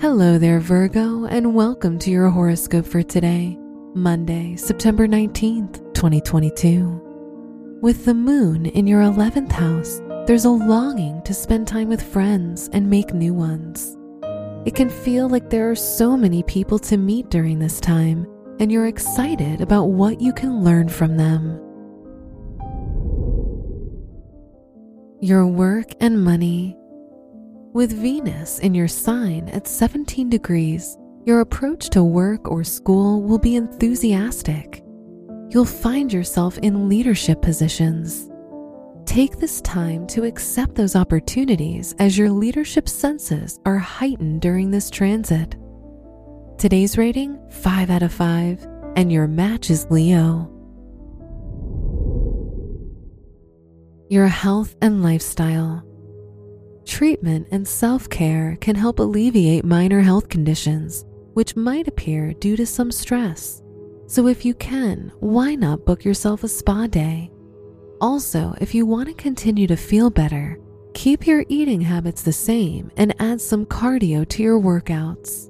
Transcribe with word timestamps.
Hello 0.00 0.38
there, 0.38 0.60
Virgo, 0.60 1.24
and 1.24 1.56
welcome 1.56 1.98
to 1.98 2.08
your 2.08 2.30
horoscope 2.30 2.86
for 2.86 3.02
today, 3.02 3.58
Monday, 3.96 4.54
September 4.54 5.08
19th, 5.08 5.92
2022. 5.92 7.78
With 7.82 8.04
the 8.04 8.14
moon 8.14 8.66
in 8.66 8.86
your 8.86 9.02
11th 9.02 9.50
house, 9.50 10.00
there's 10.28 10.44
a 10.44 10.50
longing 10.50 11.20
to 11.22 11.34
spend 11.34 11.66
time 11.66 11.88
with 11.88 12.00
friends 12.00 12.70
and 12.72 12.88
make 12.88 13.12
new 13.12 13.34
ones. 13.34 13.96
It 14.64 14.76
can 14.76 14.88
feel 14.88 15.28
like 15.28 15.50
there 15.50 15.68
are 15.68 15.74
so 15.74 16.16
many 16.16 16.44
people 16.44 16.78
to 16.78 16.96
meet 16.96 17.28
during 17.28 17.58
this 17.58 17.80
time, 17.80 18.24
and 18.60 18.70
you're 18.70 18.86
excited 18.86 19.60
about 19.60 19.86
what 19.86 20.20
you 20.20 20.32
can 20.32 20.62
learn 20.62 20.88
from 20.88 21.16
them. 21.16 21.60
Your 25.20 25.44
work 25.44 25.88
and 26.00 26.24
money. 26.24 26.76
With 27.74 27.92
Venus 27.92 28.60
in 28.60 28.74
your 28.74 28.88
sign 28.88 29.50
at 29.50 29.68
17 29.68 30.30
degrees, 30.30 30.96
your 31.26 31.40
approach 31.40 31.90
to 31.90 32.02
work 32.02 32.50
or 32.50 32.64
school 32.64 33.22
will 33.22 33.38
be 33.38 33.56
enthusiastic. 33.56 34.82
You'll 35.50 35.66
find 35.66 36.10
yourself 36.10 36.56
in 36.58 36.88
leadership 36.88 37.42
positions. 37.42 38.30
Take 39.04 39.36
this 39.36 39.60
time 39.60 40.06
to 40.08 40.24
accept 40.24 40.74
those 40.74 40.96
opportunities 40.96 41.94
as 41.98 42.16
your 42.16 42.30
leadership 42.30 42.88
senses 42.88 43.60
are 43.66 43.78
heightened 43.78 44.40
during 44.40 44.70
this 44.70 44.88
transit. 44.88 45.54
Today's 46.56 46.96
rating 46.96 47.38
5 47.50 47.90
out 47.90 48.02
of 48.02 48.12
5, 48.12 48.66
and 48.96 49.12
your 49.12 49.26
match 49.26 49.68
is 49.68 49.86
Leo. 49.90 50.50
Your 54.08 54.26
health 54.26 54.74
and 54.80 55.02
lifestyle. 55.02 55.87
Treatment 56.98 57.46
and 57.52 57.64
self 57.64 58.10
care 58.10 58.58
can 58.60 58.74
help 58.74 58.98
alleviate 58.98 59.64
minor 59.64 60.00
health 60.00 60.28
conditions, 60.28 61.04
which 61.32 61.54
might 61.54 61.86
appear 61.86 62.32
due 62.32 62.56
to 62.56 62.66
some 62.66 62.90
stress. 62.90 63.62
So, 64.08 64.26
if 64.26 64.44
you 64.44 64.52
can, 64.54 65.12
why 65.20 65.54
not 65.54 65.84
book 65.84 66.04
yourself 66.04 66.42
a 66.42 66.48
spa 66.48 66.88
day? 66.88 67.30
Also, 68.00 68.52
if 68.60 68.74
you 68.74 68.84
want 68.84 69.06
to 69.06 69.14
continue 69.14 69.68
to 69.68 69.76
feel 69.76 70.10
better, 70.10 70.58
keep 70.92 71.24
your 71.24 71.44
eating 71.48 71.80
habits 71.80 72.22
the 72.22 72.32
same 72.32 72.90
and 72.96 73.14
add 73.20 73.40
some 73.40 73.64
cardio 73.64 74.28
to 74.30 74.42
your 74.42 74.58
workouts. 74.60 75.48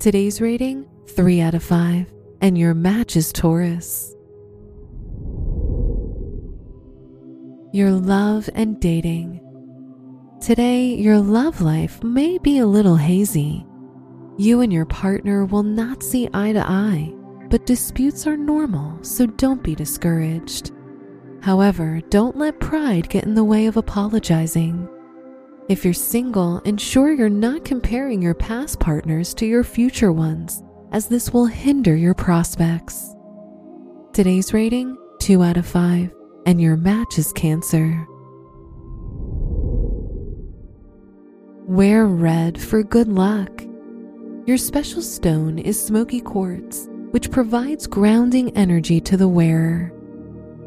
Today's 0.00 0.40
rating 0.40 0.84
3 1.10 1.42
out 1.42 1.54
of 1.54 1.62
5, 1.62 2.12
and 2.40 2.58
your 2.58 2.74
match 2.74 3.14
is 3.14 3.32
Taurus. 3.32 4.16
Your 7.72 7.92
love 7.92 8.50
and 8.52 8.80
dating. 8.80 9.46
Today, 10.40 10.86
your 10.94 11.18
love 11.18 11.60
life 11.60 12.02
may 12.02 12.38
be 12.38 12.58
a 12.58 12.66
little 12.66 12.96
hazy. 12.96 13.66
You 14.38 14.62
and 14.62 14.72
your 14.72 14.86
partner 14.86 15.44
will 15.44 15.62
not 15.62 16.02
see 16.02 16.30
eye 16.32 16.54
to 16.54 16.66
eye, 16.66 17.12
but 17.50 17.66
disputes 17.66 18.26
are 18.26 18.38
normal, 18.38 19.04
so 19.04 19.26
don't 19.26 19.62
be 19.62 19.74
discouraged. 19.74 20.72
However, 21.42 22.00
don't 22.08 22.38
let 22.38 22.58
pride 22.58 23.10
get 23.10 23.24
in 23.24 23.34
the 23.34 23.44
way 23.44 23.66
of 23.66 23.76
apologizing. 23.76 24.88
If 25.68 25.84
you're 25.84 25.92
single, 25.92 26.60
ensure 26.60 27.12
you're 27.12 27.28
not 27.28 27.66
comparing 27.66 28.22
your 28.22 28.34
past 28.34 28.80
partners 28.80 29.34
to 29.34 29.46
your 29.46 29.62
future 29.62 30.10
ones, 30.10 30.62
as 30.90 31.06
this 31.06 31.34
will 31.34 31.46
hinder 31.46 31.94
your 31.94 32.14
prospects. 32.14 33.14
Today's 34.14 34.54
rating 34.54 34.96
2 35.18 35.42
out 35.42 35.58
of 35.58 35.66
5, 35.66 36.14
and 36.46 36.58
your 36.58 36.78
match 36.78 37.18
is 37.18 37.30
Cancer. 37.34 38.06
Wear 41.70 42.06
red 42.08 42.60
for 42.60 42.82
good 42.82 43.06
luck. 43.06 43.62
Your 44.44 44.58
special 44.58 45.00
stone 45.02 45.56
is 45.56 45.80
smoky 45.80 46.20
quartz, 46.20 46.88
which 47.12 47.30
provides 47.30 47.86
grounding 47.86 48.50
energy 48.56 49.00
to 49.02 49.16
the 49.16 49.28
wearer. 49.28 49.92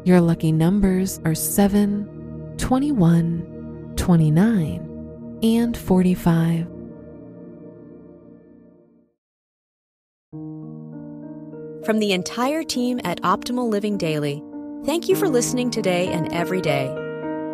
Your 0.06 0.22
lucky 0.22 0.50
numbers 0.50 1.20
are 1.26 1.34
7, 1.34 2.54
21, 2.56 3.92
29, 3.96 5.38
and 5.42 5.76
45. 5.76 6.66
From 11.84 11.98
the 11.98 12.12
entire 12.12 12.62
team 12.62 12.98
at 13.04 13.20
Optimal 13.20 13.68
Living 13.68 13.98
Daily, 13.98 14.42
thank 14.86 15.10
you 15.10 15.16
for 15.16 15.28
listening 15.28 15.70
today 15.70 16.08
and 16.08 16.32
every 16.32 16.62
day. 16.62 17.03